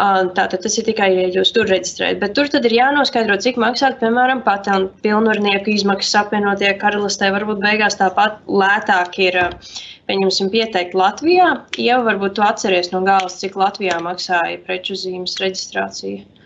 Tātad 0.00 0.64
tas 0.64 0.78
ir 0.80 0.86
tikai, 0.88 1.06
ja 1.12 1.28
jūs 1.36 1.52
tur 1.54 1.70
reģistrējat. 1.70 2.18
Bet 2.22 2.34
tur 2.34 2.50
tad 2.50 2.66
ir 2.66 2.74
jānoskaidro, 2.74 3.36
cik 3.44 3.60
maksā, 3.62 3.92
piemēram, 4.00 4.42
patentu 4.46 5.04
pilnvarnieku 5.04 5.74
izmaksas 5.76 6.18
apvienotie 6.24 6.72
karalistē. 6.82 7.30
Varbūt 7.36 7.62
beigās 7.62 8.00
tāpat 8.00 8.42
lētāk 8.50 9.20
ir, 9.28 9.38
uh, 9.44 9.78
pieņemsim, 10.10 10.50
pieteikt 10.56 10.98
Latvijā. 10.98 11.52
Ja 11.78 12.02
varbūt 12.10 12.40
tu 12.40 12.48
atceries 12.48 12.90
no 12.96 13.04
galas, 13.06 13.38
cik 13.44 13.60
Latvijā 13.60 14.02
maksāja 14.02 14.58
preču 14.66 14.98
zīmes 14.98 15.38
reģistrācija. 15.44 16.39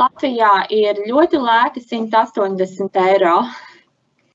Latvijā 0.00 0.52
ir 0.72 1.02
ļoti 1.08 1.40
lēti 1.42 1.82
180 1.84 2.96
eiro. 3.02 3.36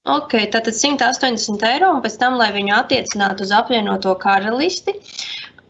Ok, 0.06 0.36
tātad 0.54 0.76
180 0.78 1.66
eiro, 1.66 1.90
un 1.96 2.04
pēc 2.04 2.20
tam, 2.22 2.38
lai 2.38 2.52
viņu 2.54 2.76
attiecinātu 2.78 3.48
uz 3.48 3.54
apvienoto 3.58 4.14
karalisti, 4.22 4.94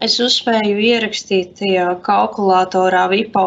es 0.04 0.18
uzspēju 0.20 0.82
ierakstīt 0.90 1.64
kalkulatorā 2.04 3.06
VIPO. 3.14 3.46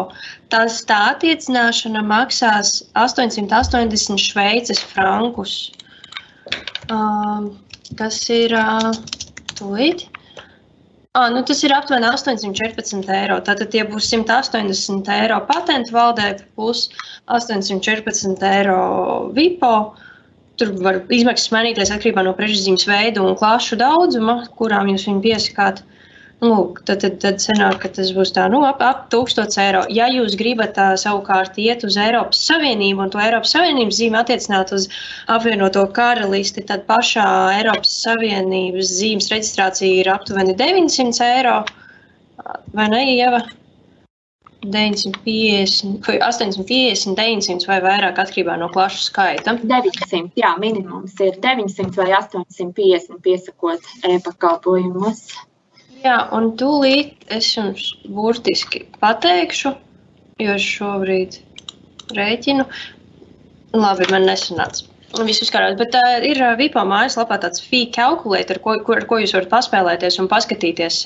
Tas 0.49 0.79
tā 0.89 0.97
attiecināšana 1.11 2.01
maksās 2.09 2.79
880 2.97 4.17
šveices 4.17 4.81
frankus. 4.95 5.59
Uh, 6.89 7.51
tas 7.99 8.17
ir 8.33 8.57
uh, 8.57 8.89
tūlīt. 9.53 10.08
À, 11.17 11.27
nu 11.33 11.41
tas 11.41 11.61
ir 11.65 11.71
aptuveni 11.73 12.05
814 12.05 13.07
eiro. 13.09 13.39
Tātad, 13.45 13.73
ja 13.73 13.85
būs 13.89 14.11
180 14.11 15.07
eiro 15.15 15.39
patentu 15.47 15.95
valdē, 15.95 16.27
plus 16.53 16.83
814 17.37 18.45
eiro 18.45 18.75
VIPO, 19.33 19.71
tur 20.61 20.75
var 20.85 20.99
izmaksas 21.17 21.49
mainīties 21.55 21.89
atkarībā 21.95 22.21
no 22.27 22.35
preču 22.37 22.77
veida 22.91 23.23
un 23.25 23.33
klāšu 23.41 23.79
daudzuma, 23.81 24.35
kurām 24.61 24.91
jūs 24.93 25.07
viņu 25.09 25.23
piesakāt. 25.25 25.81
Lūk, 26.39 26.77
tad, 26.87 27.01
tad, 27.03 27.17
tad 27.19 27.41
sanāk, 27.43 27.81
ka 27.83 27.89
tas 27.97 28.13
būs 28.15 28.29
tā, 28.31 28.45
nu, 28.47 28.61
ap, 28.63 28.79
ap 28.79 29.01
1000 29.11 29.57
eiro. 29.59 29.81
Ja 29.91 30.05
jūs 30.07 30.37
gribat 30.39 30.71
tā, 30.77 30.85
savukārt 31.01 31.57
iet 31.59 31.83
uz 31.83 31.97
Eiropas 31.99 32.39
Savienību 32.47 33.03
un 33.03 33.11
to 33.11 33.19
Eiropas 33.19 33.51
Savienības 33.57 33.97
zīmi 33.99 34.15
attiecināt 34.21 34.71
uz 34.77 34.87
apvienoto 35.27 35.83
karalisti, 35.97 36.63
tad 36.69 36.85
pašā 36.87 37.25
Eiropas 37.57 37.91
Savienības 38.05 38.93
zīmes 39.01 39.27
reģistrācija 39.33 39.99
ir 39.99 40.11
aptuveni 40.13 40.55
900 40.61 41.27
eiro. 41.27 41.57
Vai 42.71 42.87
ne, 42.87 43.03
Ieva? 43.17 43.43
950, 44.63 45.99
850, 46.23 47.19
900 47.19 47.67
vai 47.67 47.81
vairāk 47.83 48.23
atkarībā 48.23 48.55
no 48.59 48.71
klašu 48.71 49.03
skaita. 49.09 49.57
900, 49.59 50.31
jā, 50.39 50.55
minimums 50.59 51.19
ir 51.23 51.35
900 51.43 51.99
vai 51.99 52.09
850 52.15 53.19
piesakot 53.27 53.91
e-pakalpojumus. 54.07 55.27
Jā, 55.99 56.17
un 56.35 56.51
tūlīt 56.59 57.25
es 57.35 57.47
jums 57.55 57.89
burtiski 58.17 58.85
pateikšu, 59.01 59.73
jo 60.45 60.55
šobrīd 60.65 61.39
rēķinu. 62.19 62.65
Labi, 63.75 64.07
man 64.13 64.25
nesanāca. 64.29 64.87
Viss 65.09 65.41
uzkārās, 65.41 65.73
bet 65.73 65.95
uh, 65.97 66.19
ir 66.21 66.37
VIPO 66.59 66.83
mājaslapā 66.85 67.39
tāds 67.41 67.63
fee 67.65 67.87
calculator, 67.89 68.59
ko, 68.61 68.75
kur, 68.85 69.01
ko 69.09 69.17
jūs 69.17 69.33
varat 69.33 69.49
paspēlēties 69.49 70.19
un 70.21 70.27
paskatīties. 70.29 70.99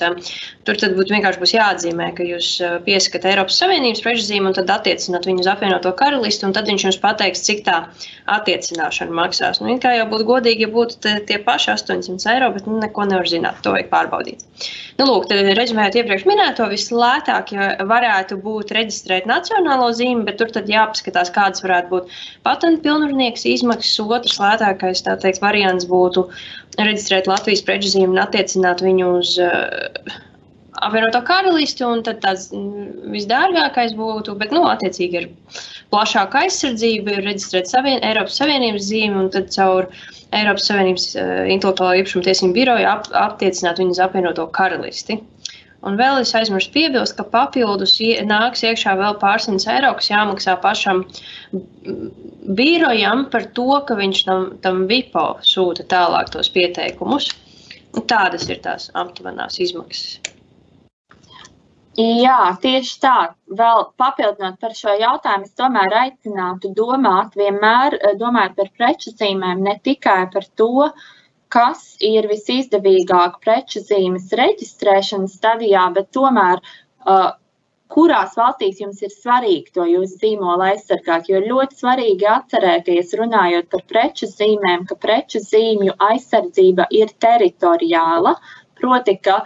Tur 0.68 0.76
tad 0.80 0.92
būtu 0.98 1.14
vienkārši 1.14 1.40
būs 1.40 1.54
jāatzīmē, 1.56 2.10
ka 2.18 2.26
jūs 2.28 2.50
piesakāt 2.84 3.24
Eiropas 3.30 3.56
Savienības 3.62 4.04
režīmu 4.04 4.50
un 4.50 4.56
tad 4.58 4.68
attiecināt 4.74 5.24
viņu 5.28 5.44
uz 5.46 5.48
apvienoto 5.48 5.94
karalisti, 5.96 6.44
un 6.44 6.52
tad 6.56 6.68
viņš 6.68 6.84
jums 6.84 7.00
pateiks, 7.00 7.46
cik 7.48 7.64
tā 7.64 7.78
attiecināšana 8.36 9.16
maksās. 9.16 9.62
Nu, 9.64 9.72
kā 9.80 9.94
jau 9.96 10.04
būtu 10.12 10.28
godīgi, 10.28 10.66
ja 10.66 10.72
būtu 10.76 11.16
tie 11.28 11.40
paši 11.48 11.72
800 11.72 12.32
eiro, 12.34 12.52
bet 12.52 12.68
nu, 12.68 12.76
neko 12.84 13.08
nevar 13.08 13.28
zināt, 13.28 13.64
to 13.64 13.72
vajag 13.72 13.88
pārbaudīt. 13.92 14.44
Nu, 15.00 15.08
lūk, 15.08 15.26
tad 15.32 15.48
reģimējot 15.58 15.96
iepriekš 16.00 16.26
minēto, 16.28 16.68
vislētāk 16.70 17.54
ja 17.56 17.70
varētu 17.88 18.38
būt 18.44 18.70
reģistrēt 18.76 19.26
nacionālo 19.26 19.88
zīmi, 19.96 20.22
bet 20.28 20.38
tur 20.38 20.52
tad 20.54 20.70
jāpaskatās, 20.70 21.32
kādas 21.34 21.64
varētu 21.64 21.90
būt 21.90 22.14
patentu 22.46 22.84
pilnvarnieks 22.84 23.48
izmaksas. 23.50 23.93
Otrs 24.02 24.38
lētākais 24.42 25.04
teikt, 25.06 25.40
variants 25.42 25.86
būtu 25.90 26.26
reģistrēt 26.78 27.30
Latvijas 27.30 27.62
preču 27.66 27.92
zīmi 27.92 28.16
un 28.16 28.22
attiecināt 28.22 28.82
viņu 28.82 29.10
uz 29.20 29.34
uh, 29.42 30.16
apvienoto 30.82 31.20
karalisti, 31.26 31.84
un 31.86 32.02
tāds 32.06 32.48
mm, 32.52 33.12
visdārgākais 33.14 33.94
būtu, 33.98 34.34
bet, 34.40 34.54
nu, 34.54 34.64
attiecīgi 34.70 35.20
ir 35.20 35.28
plašāka 35.94 36.44
aizsardzība, 36.44 37.14
ir 37.14 37.28
reģistrēt 37.28 37.70
savien, 37.70 38.00
Eiropas 38.02 38.40
Savienības 38.40 38.88
zīmi, 38.88 39.20
un 39.22 39.30
tad 39.34 39.52
caur 39.54 39.90
Eiropas 40.34 40.66
Savienības 40.70 41.06
uh, 41.14 41.44
intelektuālā 41.54 42.00
īpašuma 42.02 42.28
tiesību 42.28 42.58
biroju 42.58 42.90
ap, 42.90 43.08
attiecināt 43.26 43.80
viņu 43.82 43.94
uz 43.94 44.02
apvienoto 44.02 44.48
karalisti. 44.56 45.20
Un 45.84 45.98
vēl 46.00 46.22
es 46.22 46.32
aizmirsu 46.36 46.70
piebilst, 46.72 47.16
ka 47.18 47.26
papildus 47.28 47.98
nāks 48.28 48.64
iekšā 48.64 48.94
vēl 49.00 49.18
pārsimts 49.20 49.66
eiro, 49.68 49.92
kas 49.98 50.08
jāmaksā 50.08 50.56
pašam 50.62 51.02
birojam 52.60 53.26
par 53.32 53.48
to, 53.58 53.68
ka 53.88 53.96
viņš 53.98 54.22
tam, 54.28 54.46
tam 54.64 54.84
VIPO 54.88 55.26
sūta 55.44 55.84
tālāk 55.90 56.32
tos 56.32 56.48
pieteikumus. 56.54 57.28
Un 57.94 58.06
tādas 58.10 58.48
ir 58.50 58.62
tās 58.64 58.88
aptuvenās 58.98 59.60
izmaksas. 59.62 60.32
Jā, 61.94 62.56
tieši 62.58 62.94
tā. 63.04 63.18
Vēl 63.54 63.84
papildinot 64.00 64.56
par 64.58 64.72
šo 64.74 64.96
jautājumu, 64.98 65.46
es 65.46 65.54
tomēr 65.54 65.92
aicinātu 66.00 66.72
domāt 66.74 67.36
vienmēr 67.38 67.94
domāt 68.18 68.56
par 68.56 68.72
preču 68.74 69.12
zīmēm, 69.14 69.62
ne 69.62 69.76
tikai 69.84 70.24
par 70.32 70.48
to, 70.58 70.88
kas 71.54 71.94
ir 72.02 72.26
visizdevīgāk 72.30 73.38
preču 73.44 73.82
zīmes 73.86 74.32
reģistrēšanas 74.40 75.38
stadijā, 75.38 75.86
bet 75.94 76.10
tomēr, 76.16 76.62
uh, 77.06 77.32
kurās 77.94 78.34
valstīs 78.38 78.80
jums 78.82 79.02
ir 79.06 79.12
svarīgi 79.12 79.74
to 79.76 79.84
jūsu 79.86 80.18
zīmolu 80.22 80.66
aizsargāt. 80.70 81.28
Jo 81.30 81.42
ļoti 81.44 81.78
svarīgi 81.82 82.26
atcerēties, 82.30 83.14
runājot 83.20 83.68
par 83.74 83.84
preču 83.92 84.28
zīmēm, 84.30 84.86
ka 84.88 84.98
preču 85.04 85.42
zīmju 85.44 85.94
aizsardzība 86.08 86.88
ir 87.02 87.12
teritoriāla. 87.24 88.34
Proti, 88.80 89.14
ka 89.22 89.42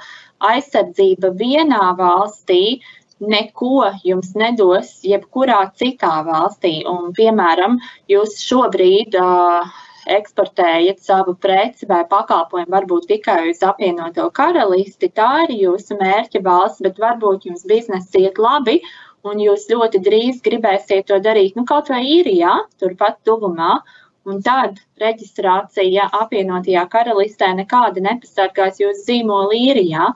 aizsardzība 0.53 1.35
vienā 1.43 1.91
valstī 1.99 2.79
neko 3.21 3.91
jums 4.07 4.33
nedos 4.39 4.95
jebkurā 5.05 5.61
citā 5.77 6.23
valstī. 6.27 6.79
Un, 6.89 7.13
piemēram, 7.19 7.77
jūs 8.09 8.39
šobrīd 8.47 9.19
uh, 9.21 9.77
eksportējat 10.17 11.03
savu 11.05 11.35
preci 11.43 11.87
vai 11.91 12.01
pakalpojumu 12.09 12.75
varbūt 12.75 13.09
tikai 13.13 13.51
uz 13.51 13.63
apvienoto 13.67 14.29
karalisti, 14.39 15.11
tā 15.21 15.45
ir 15.47 15.55
jūsu 15.63 15.99
mērķa 16.01 16.43
valsts, 16.45 16.83
bet 16.87 16.99
varbūt 17.03 17.47
jums 17.51 17.67
biznesa 17.69 18.23
iet 18.23 18.41
labi. 18.43 18.81
Un 19.27 19.41
jūs 19.43 19.67
ļoti 19.71 20.01
drīz 20.05 20.43
gribēsiet 20.45 21.09
to 21.11 21.19
darīt 21.23 21.57
nu, 21.59 21.65
kaut 21.69 21.91
vai 21.93 22.05
īrijā, 22.07 22.55
turpat 22.81 23.19
tuvumā. 23.27 23.81
Un 24.29 24.43
tad 24.45 24.77
reģistrācija 25.01 26.11
apvienotajā 26.21 26.85
karalistē 26.93 27.49
nekāda 27.59 28.03
nepasargās 28.05 28.79
jūsu 28.83 29.07
zīmolu 29.07 29.57
īrijā. 29.57 30.13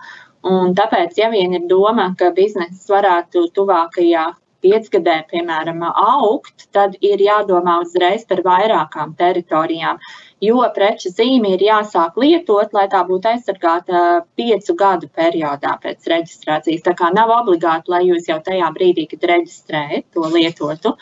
Un 0.48 0.74
tāpēc, 0.78 1.16
ja 1.18 1.30
vien 1.32 1.54
ir 1.54 1.66
doma, 1.70 2.12
ka 2.18 2.30
bizness 2.36 2.88
varētu 2.90 3.48
tuvākajā 3.56 4.28
piecgadē, 4.62 5.16
piemēram, 5.30 5.82
augt, 5.90 6.68
tad 6.76 6.94
ir 7.04 7.22
jādomā 7.22 7.78
uzreiz 7.82 8.24
par 8.28 8.42
vairākām 8.46 9.16
teritorijām. 9.18 10.00
Jo 10.42 10.62
preču 10.74 11.12
zīme 11.12 11.52
ir 11.56 11.66
jāsāk 11.66 12.16
lietot, 12.18 12.72
lai 12.74 12.86
tā 12.90 13.02
būtu 13.06 13.30
aizsargāta 13.32 14.22
piecu 14.38 14.74
gadu 14.78 15.10
periodā 15.20 15.76
pēc 15.82 16.08
reģistrācijas. 16.14 16.86
Tā 16.86 16.96
kā 16.98 17.12
nav 17.14 17.30
obligāti, 17.36 17.92
lai 17.94 18.02
jūs 18.08 18.30
jau 18.30 18.40
tajā 18.42 18.72
brīdī, 18.74 19.06
kad 19.12 19.28
reģistrējat, 19.34 20.08
to 20.14 20.26
lietotu 20.34 20.96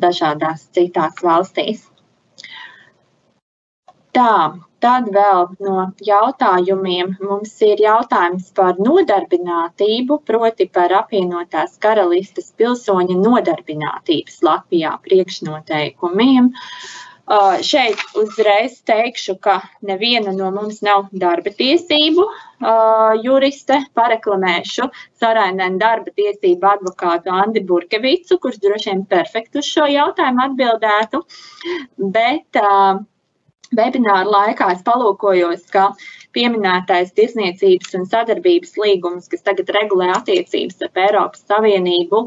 dažādās 0.00 0.68
citās 0.74 1.18
valstīs. 1.22 1.88
Tā, 4.14 4.30
tad 4.84 5.08
vēl 5.14 5.46
no 5.64 5.86
jautājumiem 6.04 7.14
mums 7.24 7.54
ir 7.64 7.80
jautājums 7.80 8.50
par 8.56 8.76
nodarbinātību, 8.80 10.20
proti 10.28 10.68
par 10.68 10.92
apvienotās 11.00 11.78
karalistes 11.80 12.52
pilsoņa 12.60 13.16
nodarbinātības 13.22 14.42
Latvijā 14.44 14.92
priekšnoteikumiem. 15.06 16.52
Šeit 17.64 18.02
uzreiz 18.20 18.74
teikšu, 18.84 19.38
ka 19.40 19.54
neviena 19.88 20.34
no 20.36 20.50
mums 20.52 20.82
nav 20.84 21.06
darba 21.22 21.54
tiesību 21.56 22.26
juriste. 23.24 23.78
Pareklamēšu 23.96 24.90
Sarainēnu 25.22 25.80
darba 25.80 26.12
tiesību 26.12 26.68
advokātu 26.74 27.32
Andi 27.32 27.64
Burkevicu, 27.64 28.36
kurš 28.42 28.60
droši 28.66 28.92
vien 28.92 29.02
perfekti 29.08 29.64
uz 29.64 29.72
šo 29.72 29.88
jautājumu 29.88 30.44
atbildētu. 30.50 31.24
Bet 32.18 32.60
uh, 32.60 33.00
Webināru 33.78 34.32
laikā 34.34 34.70
es 34.74 34.82
palūkojos, 34.86 35.66
ka 35.74 35.90
pieminētais 36.36 37.12
tirsniecības 37.18 37.94
un 37.98 38.08
sadarbības 38.10 38.74
līgums, 38.80 39.30
kas 39.30 39.44
tagad 39.46 39.70
regulē 39.76 40.10
attiecības 40.16 40.82
ar 40.86 41.04
Eiropas 41.06 41.44
Savienību 41.50 42.24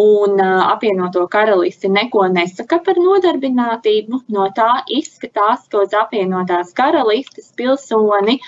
un 0.00 0.40
apvienoto 0.40 1.26
karalisti, 1.28 1.90
neko 1.92 2.26
nesaka 2.32 2.78
par 2.86 3.00
nodarbinātību. 3.00 4.22
No 4.32 4.48
tā 4.56 4.70
izskatās, 5.00 5.66
ka 5.68 5.84
uz 5.84 5.96
apvienotās 5.96 6.72
karalistes 6.78 7.50
pilsoni 7.58 8.38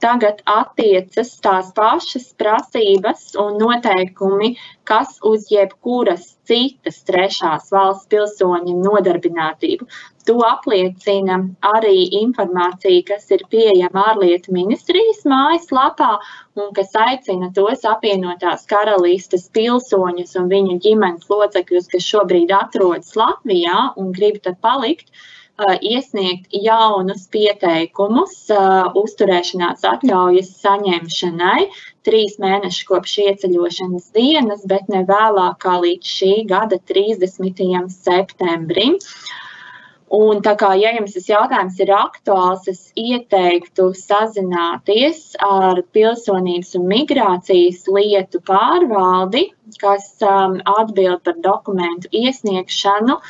tagad 0.00 0.40
attiecas 0.48 1.32
tās 1.44 1.70
pašas 1.76 2.30
prasības 2.40 3.34
un 3.40 3.58
noteikumi, 3.60 4.54
kas 4.88 5.18
uz 5.30 5.48
jebkuras 5.52 6.24
citas 6.50 7.02
trešās 7.06 7.68
valsts 7.74 8.08
pilsoņa 8.10 8.74
nodarbinātību. 8.86 9.86
To 10.28 10.36
apliecina 10.46 11.38
arī 11.64 12.04
informācija, 12.20 13.02
kas 13.08 13.30
ir 13.34 13.44
pieejama 13.52 14.04
ārlietu 14.12 14.52
ministrijas 14.54 15.22
mājaslapā 15.32 16.10
un 16.60 16.70
kas 16.76 16.92
aicina 17.06 17.48
tos 17.56 17.86
apvienotās 17.88 18.66
karalistes 18.70 19.48
pilsoņus 19.56 20.36
un 20.40 20.50
viņu 20.52 20.78
ģimenes 20.86 21.30
locekļus, 21.32 21.90
kas 21.94 22.08
šobrīd 22.12 22.52
atrodas 22.56 23.16
Latvijā 23.18 23.90
un 24.00 24.12
grib 24.16 24.42
tad 24.44 24.60
palikt, 24.64 25.08
iesniegt 25.80 26.54
jaunus 26.54 27.26
pieteikumus 27.32 28.36
uzturēšanās 29.00 29.84
atļaujas 29.92 30.52
saņemšanai 30.62 31.66
trīs 32.06 32.38
mēnešus 32.40 32.86
kopš 32.88 33.18
ieceļošanas 33.26 34.08
dienas, 34.16 34.64
bet 34.68 34.88
ne 34.92 35.04
vēlāk 35.08 35.60
kā 35.64 35.76
līdz 35.84 36.16
šī 36.16 36.32
gada 36.50 36.80
30. 36.90 37.92
septembrim. 37.92 38.98
Un 40.10 40.40
tā 40.42 40.56
kā, 40.58 40.72
ja 40.74 40.90
jums 40.96 41.12
šis 41.14 41.28
jautājums 41.30 41.76
ir 41.78 41.92
aktuāls, 41.94 42.64
es 42.72 42.80
ieteiktu 42.98 43.92
sazināties 43.94 45.36
ar 45.46 45.84
pilsonības 45.94 46.74
un 46.80 46.88
migrācijas 46.90 47.84
lietu 47.86 48.40
pārvaldi, 48.42 49.44
kas 49.78 50.08
um, 50.26 50.58
atbild 50.66 51.22
par 51.22 51.38
dokumentu 51.44 52.10
iesniegšanu 52.10 53.20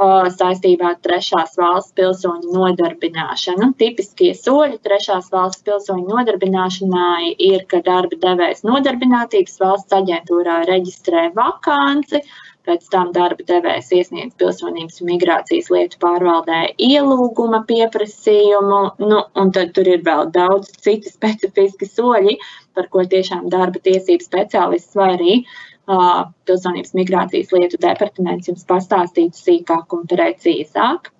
saistībā 0.00 0.94
ar 0.94 0.98
trešās 1.04 1.56
valsts 1.60 1.94
pilsoņu 1.98 2.54
nodarbināšanu. 2.54 3.72
Tipiskie 3.80 4.32
soļi 4.34 4.78
trešās 4.84 5.30
valsts 5.32 5.64
pilsoņu 5.66 6.06
nodarbināšanai 6.08 7.34
ir, 7.36 7.66
ka 7.68 7.82
darba 7.84 8.16
devējs 8.22 8.64
nodarbinātības 8.64 9.60
valsts 9.60 9.96
aģentūrā 9.98 10.62
reģistrē 10.70 11.28
vakanci, 11.36 12.22
pēc 12.64 12.88
tam 12.92 13.12
darba 13.12 13.44
devējs 13.48 13.92
iesniedz 13.98 14.36
pilsonības 14.40 15.00
un 15.00 15.10
migrācijas 15.12 15.70
lietu 15.72 16.00
pārvaldē 16.00 16.60
ielūguma 16.76 17.64
pieprasījumu, 17.68 18.82
nu, 19.04 19.22
un 19.42 19.52
tad 19.56 19.74
tur 19.76 19.88
ir 19.88 20.04
vēl 20.06 20.30
daudz 20.32 20.72
citu 20.80 21.12
specifiski 21.12 21.88
soļi, 21.88 22.38
par 22.76 22.88
ko 22.92 23.04
tiešām 23.04 23.48
darba 23.52 23.80
tiesību 23.82 24.24
speciālists 24.24 24.96
vai 24.96 25.08
arī 25.16 25.34
uh, 25.40 25.69
Pilsonības 26.48 26.92
migrācijas 26.98 27.54
lietu 27.56 27.78
departaments 27.82 28.50
jums 28.50 28.66
pastāstītu 28.68 29.38
sīkāk 29.38 29.96
un 29.96 30.04
precīzāk. 30.12 31.10